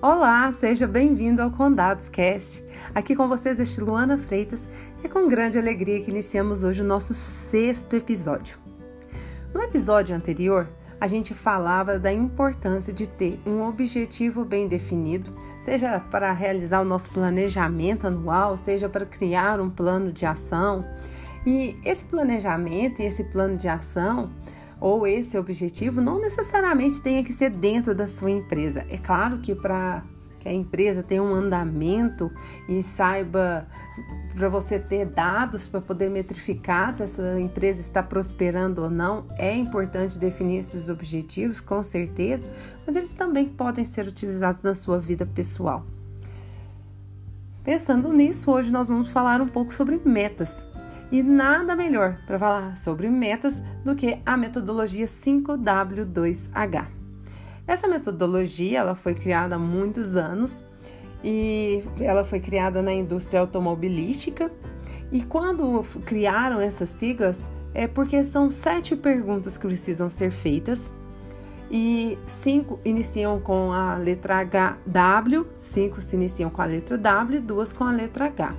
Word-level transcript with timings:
Olá, 0.00 0.52
seja 0.52 0.86
bem-vindo 0.86 1.42
ao 1.42 1.50
Condados 1.50 2.08
Cast. 2.08 2.62
Aqui 2.94 3.16
com 3.16 3.26
vocês 3.26 3.58
este 3.58 3.80
Luana 3.80 4.16
Freitas. 4.16 4.60
É 5.02 5.08
com 5.08 5.26
grande 5.26 5.58
alegria 5.58 6.00
que 6.00 6.08
iniciamos 6.08 6.62
hoje 6.62 6.82
o 6.82 6.84
nosso 6.84 7.12
sexto 7.12 7.96
episódio. 7.96 8.56
No 9.52 9.60
episódio 9.60 10.14
anterior, 10.14 10.68
a 11.00 11.08
gente 11.08 11.34
falava 11.34 11.98
da 11.98 12.12
importância 12.12 12.92
de 12.92 13.08
ter 13.08 13.40
um 13.44 13.66
objetivo 13.66 14.44
bem 14.44 14.68
definido, 14.68 15.32
seja 15.64 15.98
para 15.98 16.32
realizar 16.32 16.80
o 16.80 16.84
nosso 16.84 17.10
planejamento 17.10 18.06
anual, 18.06 18.56
seja 18.56 18.88
para 18.88 19.04
criar 19.04 19.60
um 19.60 19.68
plano 19.68 20.12
de 20.12 20.24
ação. 20.24 20.84
E 21.44 21.76
esse 21.84 22.04
planejamento 22.04 23.02
e 23.02 23.04
esse 23.04 23.24
plano 23.24 23.56
de 23.56 23.66
ação 23.66 24.30
ou 24.80 25.06
esse 25.06 25.36
objetivo 25.36 26.00
não 26.00 26.20
necessariamente 26.20 27.00
tenha 27.00 27.22
que 27.24 27.32
ser 27.32 27.50
dentro 27.50 27.94
da 27.94 28.06
sua 28.06 28.30
empresa. 28.30 28.84
É 28.88 28.96
claro 28.96 29.38
que 29.38 29.54
para 29.54 30.04
que 30.38 30.48
a 30.48 30.52
empresa 30.52 31.02
tenha 31.02 31.22
um 31.22 31.34
andamento 31.34 32.30
e 32.68 32.82
saiba 32.82 33.66
para 34.34 34.48
você 34.48 34.78
ter 34.78 35.06
dados 35.06 35.66
para 35.66 35.80
poder 35.80 36.08
metrificar 36.08 36.94
se 36.94 37.02
essa 37.02 37.40
empresa 37.40 37.80
está 37.80 38.02
prosperando 38.02 38.82
ou 38.82 38.90
não, 38.90 39.26
é 39.36 39.54
importante 39.54 40.18
definir 40.18 40.58
esses 40.58 40.88
objetivos, 40.88 41.60
com 41.60 41.82
certeza, 41.82 42.46
mas 42.86 42.94
eles 42.94 43.12
também 43.12 43.48
podem 43.48 43.84
ser 43.84 44.06
utilizados 44.06 44.62
na 44.62 44.76
sua 44.76 45.00
vida 45.00 45.26
pessoal. 45.26 45.84
Pensando 47.64 48.12
nisso, 48.12 48.50
hoje 48.50 48.70
nós 48.70 48.88
vamos 48.88 49.08
falar 49.08 49.40
um 49.40 49.48
pouco 49.48 49.74
sobre 49.74 50.00
metas. 50.04 50.64
E 51.10 51.22
nada 51.22 51.74
melhor 51.74 52.18
para 52.26 52.38
falar 52.38 52.76
sobre 52.76 53.08
metas 53.08 53.62
do 53.82 53.96
que 53.96 54.18
a 54.26 54.36
metodologia 54.36 55.06
5W2H. 55.06 56.86
Essa 57.66 57.88
metodologia 57.88 58.80
ela 58.80 58.94
foi 58.94 59.14
criada 59.14 59.56
há 59.56 59.58
muitos 59.58 60.16
anos 60.16 60.62
e 61.24 61.82
ela 61.98 62.24
foi 62.24 62.40
criada 62.40 62.82
na 62.82 62.92
indústria 62.92 63.40
automobilística. 63.40 64.50
E 65.10 65.22
quando 65.22 65.82
criaram 66.04 66.60
essas 66.60 66.90
siglas, 66.90 67.50
é 67.72 67.86
porque 67.86 68.22
são 68.22 68.50
sete 68.50 68.94
perguntas 68.94 69.56
que 69.56 69.66
precisam 69.66 70.10
ser 70.10 70.30
feitas 70.30 70.92
e 71.70 72.18
cinco 72.26 72.80
iniciam 72.84 73.40
com 73.40 73.72
a 73.72 73.94
letra 73.94 74.38
H, 74.38 74.76
W, 74.86 75.46
cinco 75.58 76.02
se 76.02 76.16
iniciam 76.16 76.50
com 76.50 76.60
a 76.60 76.66
letra 76.66 76.98
W, 76.98 77.40
duas 77.40 77.72
com 77.72 77.84
a 77.84 77.92
letra 77.92 78.26
H. 78.26 78.54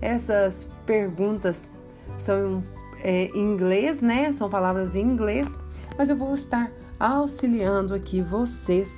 Essas 0.00 0.66
perguntas 0.86 1.70
são 2.16 2.62
é, 3.02 3.26
em 3.26 3.40
inglês, 3.40 4.00
né? 4.00 4.32
São 4.32 4.48
palavras 4.48 4.96
em 4.96 5.02
inglês, 5.02 5.58
mas 5.96 6.08
eu 6.08 6.16
vou 6.16 6.34
estar 6.34 6.70
auxiliando 6.98 7.94
aqui 7.94 8.20
vocês 8.20 8.88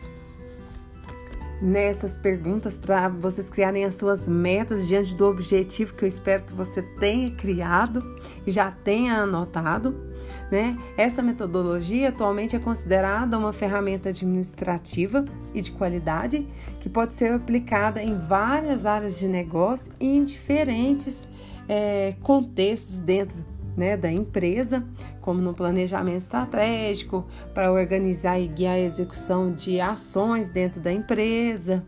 nessas 1.60 2.16
perguntas 2.16 2.76
para 2.76 3.08
vocês 3.08 3.48
criarem 3.50 3.84
as 3.84 3.94
suas 3.94 4.26
metas 4.26 4.88
diante 4.88 5.14
do 5.14 5.26
objetivo 5.26 5.92
que 5.92 6.04
eu 6.04 6.08
espero 6.08 6.42
que 6.44 6.54
você 6.54 6.80
tenha 6.80 7.30
criado 7.32 8.02
e 8.46 8.52
já 8.52 8.70
tenha 8.70 9.16
anotado. 9.16 10.08
Né? 10.50 10.76
Essa 10.96 11.22
metodologia 11.22 12.08
atualmente 12.08 12.56
é 12.56 12.58
considerada 12.58 13.36
uma 13.36 13.52
ferramenta 13.52 14.08
administrativa 14.08 15.24
e 15.52 15.60
de 15.60 15.70
qualidade 15.72 16.46
que 16.80 16.88
pode 16.88 17.14
ser 17.14 17.32
aplicada 17.32 18.02
em 18.02 18.16
várias 18.16 18.86
áreas 18.86 19.18
de 19.18 19.28
negócio 19.28 19.92
e 20.00 20.06
em 20.06 20.24
diferentes 20.24 21.28
é, 21.70 22.16
contextos 22.20 22.98
dentro 22.98 23.44
né, 23.76 23.96
da 23.96 24.10
empresa, 24.10 24.84
como 25.20 25.40
no 25.40 25.54
planejamento 25.54 26.18
estratégico, 26.18 27.24
para 27.54 27.70
organizar 27.70 28.40
e 28.40 28.48
guiar 28.48 28.74
a 28.74 28.80
execução 28.80 29.52
de 29.52 29.80
ações 29.80 30.48
dentro 30.48 30.80
da 30.80 30.92
empresa, 30.92 31.84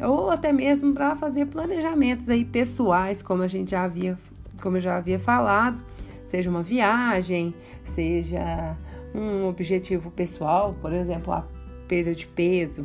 ou 0.00 0.30
até 0.30 0.52
mesmo 0.52 0.92
para 0.92 1.14
fazer 1.14 1.46
planejamentos 1.46 2.28
aí 2.28 2.44
pessoais, 2.44 3.22
como 3.22 3.44
a 3.44 3.46
gente 3.46 3.70
já 3.70 3.84
havia, 3.84 4.18
como 4.60 4.78
eu 4.78 4.80
já 4.80 4.96
havia 4.96 5.20
falado, 5.20 5.80
seja 6.26 6.50
uma 6.50 6.64
viagem, 6.64 7.54
seja 7.84 8.76
um 9.14 9.46
objetivo 9.46 10.10
pessoal, 10.10 10.74
por 10.82 10.92
exemplo, 10.92 11.32
a 11.32 11.46
perda 11.86 12.12
de 12.12 12.26
peso. 12.26 12.84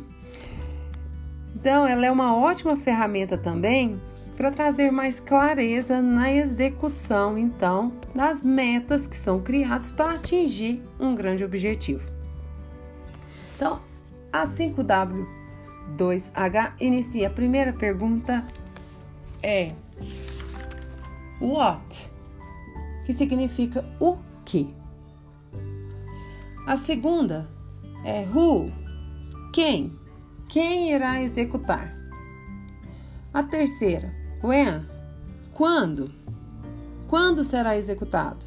Então, 1.56 1.84
ela 1.84 2.06
é 2.06 2.10
uma 2.10 2.36
ótima 2.36 2.76
ferramenta 2.76 3.36
também 3.36 4.00
para 4.36 4.50
trazer 4.50 4.92
mais 4.92 5.18
clareza 5.18 6.02
na 6.02 6.30
execução, 6.30 7.38
então, 7.38 7.94
das 8.14 8.44
metas 8.44 9.06
que 9.06 9.16
são 9.16 9.40
criadas 9.40 9.90
para 9.90 10.12
atingir 10.12 10.82
um 11.00 11.14
grande 11.14 11.42
objetivo. 11.42 12.06
Então, 13.56 13.80
a 14.30 14.46
5W2H 14.46 16.74
inicia. 16.78 17.28
A 17.28 17.30
primeira 17.30 17.72
pergunta 17.72 18.46
é 19.42 19.72
What? 21.40 22.10
Que 23.06 23.14
significa 23.14 23.82
o 23.98 24.18
que? 24.44 24.68
A 26.66 26.76
segunda 26.76 27.48
é 28.04 28.26
Who? 28.26 28.70
Quem? 29.52 29.98
Quem 30.48 30.92
irá 30.92 31.22
executar? 31.22 31.96
A 33.32 33.42
terceira, 33.42 34.25
When? 34.42 34.86
Quando? 35.52 36.10
Quando 37.08 37.42
será 37.42 37.76
executado? 37.76 38.44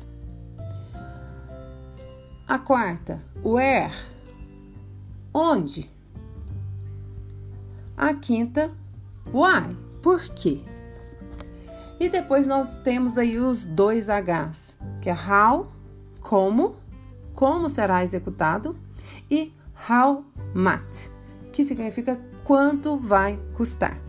A 2.47 2.59
quarta, 2.59 3.21
where? 3.43 3.93
Onde? 5.33 5.89
A 7.97 8.13
quinta, 8.13 8.71
why? 9.33 9.75
Por 10.01 10.21
quê? 10.35 10.63
E 11.99 12.07
depois 12.07 12.47
nós 12.47 12.79
temos 12.79 13.17
aí 13.17 13.39
os 13.39 13.65
dois 13.65 14.07
Hs, 14.07 14.77
que 15.01 15.09
é 15.09 15.13
how, 15.13 15.67
como, 16.21 16.75
como 17.33 17.69
será 17.69 18.03
executado, 18.03 18.75
e 19.29 19.53
how 19.89 20.23
much, 20.53 21.09
que 21.51 21.63
significa 21.63 22.19
quanto 22.43 22.97
vai 22.97 23.39
custar. 23.53 24.08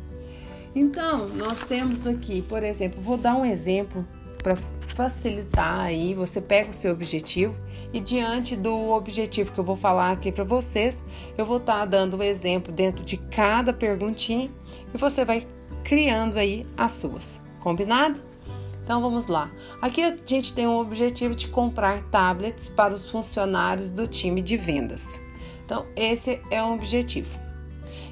Então, 0.74 1.28
nós 1.28 1.62
temos 1.62 2.06
aqui, 2.06 2.42
por 2.42 2.62
exemplo, 2.62 3.00
vou 3.02 3.16
dar 3.16 3.34
um 3.34 3.44
exemplo 3.44 4.06
para 4.42 4.56
facilitar 4.94 5.80
aí. 5.80 6.14
Você 6.14 6.40
pega 6.40 6.70
o 6.70 6.74
seu 6.74 6.92
objetivo 6.92 7.56
e 7.92 8.00
diante 8.00 8.54
do 8.54 8.90
objetivo 8.90 9.52
que 9.52 9.58
eu 9.58 9.64
vou 9.64 9.76
falar 9.76 10.12
aqui 10.12 10.30
para 10.30 10.44
vocês, 10.44 11.04
eu 11.36 11.44
vou 11.44 11.56
estar 11.56 11.80
tá 11.80 11.84
dando 11.84 12.14
o 12.14 12.18
um 12.18 12.22
exemplo 12.22 12.72
dentro 12.72 13.04
de 13.04 13.16
cada 13.16 13.72
perguntinha 13.72 14.50
e 14.94 14.98
você 14.98 15.24
vai 15.24 15.46
criando 15.82 16.36
aí 16.36 16.66
as 16.76 16.92
suas. 16.92 17.40
Combinado? 17.60 18.20
Então 18.84 19.00
vamos 19.00 19.26
lá. 19.26 19.50
Aqui 19.80 20.02
a 20.02 20.16
gente 20.24 20.52
tem 20.52 20.66
um 20.66 20.76
objetivo 20.76 21.34
de 21.34 21.48
comprar 21.48 22.02
tablets 22.10 22.68
para 22.68 22.94
os 22.94 23.08
funcionários 23.08 23.90
do 23.90 24.06
time 24.06 24.40
de 24.40 24.56
vendas. 24.56 25.20
Então 25.64 25.86
esse 25.96 26.40
é 26.50 26.62
um 26.62 26.74
objetivo. 26.74 27.38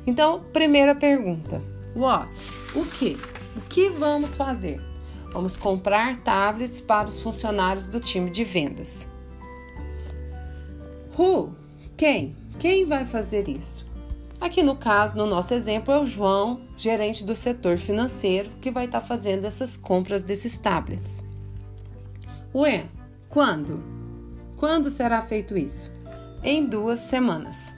Então, 0.06 0.44
primeira 0.52 0.94
pergunta: 0.94 1.60
What? 1.94 2.30
O 2.74 2.84
que? 2.84 3.16
O 3.56 3.60
que 3.62 3.88
vamos 3.88 4.36
fazer? 4.36 4.80
Vamos 5.32 5.56
comprar 5.56 6.16
tablets 6.16 6.80
para 6.80 7.08
os 7.08 7.20
funcionários 7.20 7.86
do 7.86 8.00
time 8.00 8.30
de 8.30 8.44
vendas. 8.44 9.06
Who? 11.18 11.54
Quem? 11.96 12.36
Quem 12.58 12.84
vai 12.84 13.04
fazer 13.04 13.48
isso? 13.48 13.86
Aqui 14.40 14.62
no 14.62 14.76
caso, 14.76 15.16
no 15.16 15.26
nosso 15.26 15.52
exemplo, 15.52 15.92
é 15.92 15.98
o 15.98 16.06
João, 16.06 16.60
gerente 16.76 17.24
do 17.24 17.34
setor 17.34 17.76
financeiro, 17.76 18.50
que 18.62 18.70
vai 18.70 18.84
estar 18.84 19.00
fazendo 19.00 19.44
essas 19.44 19.76
compras 19.76 20.22
desses 20.22 20.56
tablets. 20.56 21.24
Ué, 22.54 22.86
quando? 23.28 23.82
Quando 24.56 24.90
será 24.90 25.20
feito 25.22 25.56
isso? 25.56 25.90
Em 26.42 26.64
duas 26.64 27.00
semanas 27.00 27.74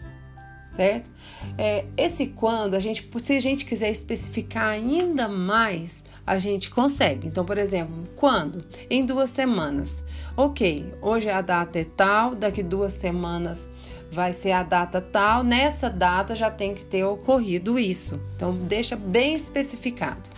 certo? 0.80 1.10
É, 1.58 1.84
esse 1.94 2.28
quando, 2.28 2.72
a 2.72 2.80
gente, 2.80 3.06
se 3.18 3.36
a 3.36 3.40
gente 3.40 3.66
quiser 3.66 3.90
especificar 3.90 4.68
ainda 4.68 5.28
mais, 5.28 6.02
a 6.26 6.38
gente 6.38 6.70
consegue. 6.70 7.28
Então, 7.28 7.44
por 7.44 7.58
exemplo, 7.58 8.08
quando? 8.16 8.64
Em 8.88 9.04
duas 9.04 9.28
semanas. 9.28 10.02
Ok, 10.34 10.90
hoje 11.02 11.28
a 11.28 11.42
data 11.42 11.78
é 11.78 11.84
tal, 11.84 12.34
daqui 12.34 12.62
duas 12.62 12.94
semanas 12.94 13.68
vai 14.10 14.32
ser 14.32 14.52
a 14.52 14.62
data 14.62 15.02
tal, 15.02 15.44
nessa 15.44 15.90
data 15.90 16.34
já 16.34 16.50
tem 16.50 16.74
que 16.74 16.84
ter 16.84 17.04
ocorrido 17.04 17.78
isso. 17.78 18.18
Então, 18.34 18.54
deixa 18.54 18.96
bem 18.96 19.34
especificado. 19.34 20.30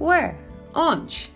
Where? 0.00 0.34
Onde? 0.74 1.30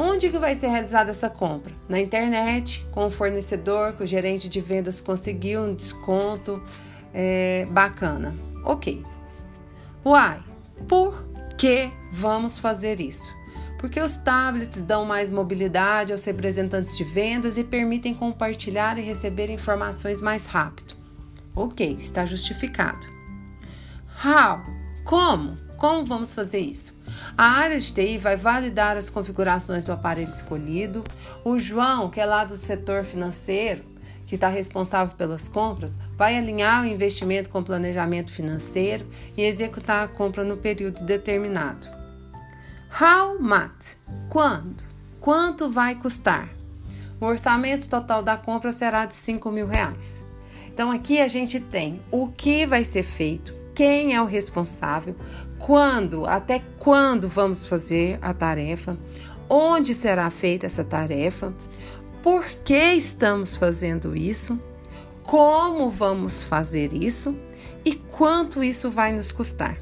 Onde 0.00 0.30
que 0.30 0.38
vai 0.38 0.54
ser 0.54 0.68
realizada 0.68 1.10
essa 1.10 1.28
compra? 1.28 1.72
Na 1.88 1.98
internet, 1.98 2.86
com 2.92 3.06
o 3.06 3.10
fornecedor, 3.10 3.94
que 3.94 4.04
o 4.04 4.06
gerente 4.06 4.48
de 4.48 4.60
vendas 4.60 5.00
conseguiu 5.00 5.62
um 5.62 5.74
desconto 5.74 6.62
é, 7.12 7.66
bacana. 7.68 8.32
Ok. 8.64 9.04
Why? 10.04 10.38
Por 10.86 11.24
que 11.58 11.90
vamos 12.12 12.56
fazer 12.56 13.00
isso? 13.00 13.26
Porque 13.76 14.00
os 14.00 14.16
tablets 14.18 14.82
dão 14.82 15.04
mais 15.04 15.32
mobilidade 15.32 16.12
aos 16.12 16.24
representantes 16.24 16.96
de 16.96 17.02
vendas 17.02 17.58
e 17.58 17.64
permitem 17.64 18.14
compartilhar 18.14 18.98
e 18.98 19.02
receber 19.02 19.50
informações 19.50 20.22
mais 20.22 20.46
rápido. 20.46 20.94
Ok, 21.56 21.96
está 21.98 22.24
justificado. 22.24 23.04
How? 24.24 24.62
Como? 25.04 25.58
Como 25.78 26.04
vamos 26.04 26.34
fazer 26.34 26.58
isso? 26.58 26.92
A 27.36 27.44
área 27.44 27.78
de 27.78 27.94
TI 27.94 28.18
vai 28.18 28.36
validar 28.36 28.96
as 28.96 29.08
configurações 29.08 29.84
do 29.84 29.92
aparelho 29.92 30.28
escolhido. 30.28 31.04
O 31.44 31.56
João, 31.56 32.10
que 32.10 32.20
é 32.20 32.26
lá 32.26 32.44
do 32.44 32.56
setor 32.56 33.04
financeiro, 33.04 33.84
que 34.26 34.34
está 34.34 34.48
responsável 34.48 35.16
pelas 35.16 35.48
compras, 35.48 35.96
vai 36.16 36.36
alinhar 36.36 36.82
o 36.82 36.86
investimento 36.86 37.48
com 37.48 37.60
o 37.60 37.64
planejamento 37.64 38.32
financeiro 38.32 39.06
e 39.36 39.42
executar 39.44 40.04
a 40.04 40.08
compra 40.08 40.42
no 40.42 40.56
período 40.56 41.04
determinado. 41.04 41.86
How 43.00 43.40
much? 43.40 43.96
Quando? 44.28 44.82
Quanto 45.20 45.70
vai 45.70 45.94
custar? 45.94 46.48
O 47.20 47.26
orçamento 47.26 47.88
total 47.88 48.20
da 48.20 48.36
compra 48.36 48.72
será 48.72 49.06
de 49.06 49.14
5 49.14 49.48
mil 49.52 49.68
reais. 49.68 50.24
Então 50.66 50.90
aqui 50.90 51.20
a 51.20 51.28
gente 51.28 51.60
tem 51.60 52.00
o 52.10 52.28
que 52.28 52.66
vai 52.66 52.82
ser 52.82 53.04
feito, 53.04 53.54
quem 53.78 54.12
é 54.12 54.20
o 54.20 54.24
responsável, 54.24 55.14
quando, 55.58 56.26
até 56.26 56.62
quando 56.78 57.28
vamos 57.28 57.64
fazer 57.64 58.18
a 58.22 58.32
tarefa, 58.32 58.96
onde 59.48 59.94
será 59.94 60.30
feita 60.30 60.66
essa 60.66 60.84
tarefa, 60.84 61.52
por 62.22 62.44
que 62.64 62.92
estamos 62.92 63.56
fazendo 63.56 64.16
isso, 64.16 64.58
como 65.22 65.90
vamos 65.90 66.42
fazer 66.42 66.92
isso? 66.92 67.36
E 67.84 67.94
quanto 67.94 68.62
isso 68.62 68.90
vai 68.90 69.12
nos 69.12 69.30
custar. 69.32 69.78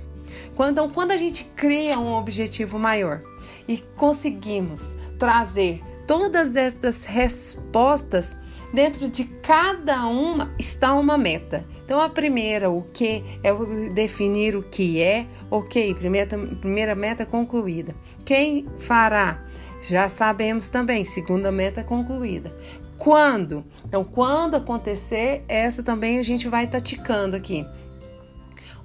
Então, 0.59 0.89
quando 0.89 1.13
a 1.13 1.17
gente 1.17 1.45
cria 1.57 1.99
um 1.99 2.15
objetivo 2.15 2.79
maior 2.79 3.23
e 3.69 3.79
conseguimos 3.79 4.97
trazer 5.19 5.83
todas 6.07 6.57
estas 6.57 7.05
respostas, 7.05 8.37
dentro 8.77 9.09
de 9.09 9.25
cada 9.25 10.07
uma 10.07 10.55
está 10.59 10.93
uma 10.93 11.17
meta. 11.17 11.65
Então, 11.83 11.99
a 11.99 12.11
primeira, 12.11 12.69
o 12.69 12.83
que, 12.83 13.25
é 13.43 13.51
definir 13.95 14.55
o 14.55 14.63
que 14.63 15.01
é, 15.01 15.27
ok, 15.51 15.95
primeira, 15.95 16.37
primeira 16.37 16.95
meta 16.95 17.25
concluída. 17.25 17.95
Quem 18.23 18.67
fará? 18.79 19.43
Já 19.81 20.11
sabemos 20.11 20.69
também, 20.69 21.07
segunda 21.07 21.51
meta 21.51 21.83
concluída. 21.83 22.55
Quando? 22.99 23.65
Então, 23.87 24.05
quando 24.05 24.57
acontecer, 24.57 25.43
essa 25.49 25.83
também 25.83 26.19
a 26.19 26.23
gente 26.23 26.47
vai 26.47 26.67
taticando 26.67 27.35
aqui. 27.35 27.65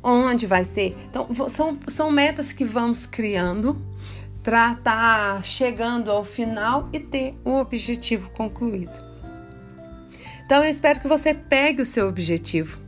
Onde 0.02 0.48
vai 0.48 0.64
ser? 0.64 0.96
Então, 1.10 1.28
são, 1.50 1.78
são 1.88 2.10
metas 2.10 2.54
que 2.54 2.64
vamos 2.64 3.06
criando 3.06 3.76
para 4.42 4.72
estar 4.72 5.36
tá 5.36 5.44
chegando 5.44 6.10
ao 6.10 6.24
final 6.24 6.88
e 6.94 7.00
ter 7.00 7.36
o 7.44 7.58
objetivo 7.58 8.30
concluído. 8.30 9.11
Então, 10.46 10.64
eu 10.64 10.70
espero 10.70 11.00
que 11.00 11.08
você 11.08 11.34
pegue 11.34 11.82
o 11.82 11.86
seu 11.86 12.08
objetivo 12.08 12.82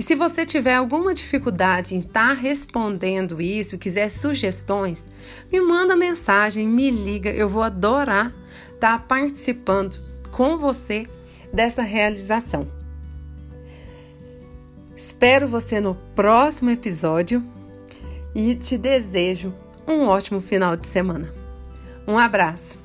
e 0.00 0.02
se 0.02 0.14
você 0.14 0.46
tiver 0.46 0.76
alguma 0.76 1.12
dificuldade 1.12 1.94
em 1.94 1.98
estar 1.98 2.28
tá 2.28 2.32
respondendo 2.32 3.38
isso, 3.38 3.76
quiser 3.76 4.08
sugestões, 4.08 5.06
me 5.52 5.60
manda 5.60 5.94
mensagem, 5.94 6.66
me 6.66 6.90
liga, 6.90 7.28
eu 7.28 7.46
vou 7.46 7.62
adorar 7.62 8.34
estar 8.72 8.98
tá 8.98 9.04
participando 9.06 10.00
com 10.32 10.56
você 10.56 11.06
dessa 11.52 11.82
realização. 11.82 12.66
Espero 14.96 15.46
você 15.46 15.80
no 15.80 15.94
próximo 16.16 16.70
episódio 16.70 17.44
e 18.34 18.54
te 18.54 18.78
desejo 18.78 19.52
um 19.86 20.06
ótimo 20.06 20.40
final 20.40 20.78
de 20.78 20.86
semana. 20.86 21.30
Um 22.08 22.16
abraço! 22.16 22.79